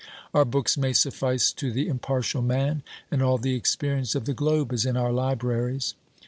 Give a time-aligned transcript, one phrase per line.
[0.33, 4.73] Our books may suffice to the impartial man, and all the experience of the globe
[4.73, 5.93] is in our libraries.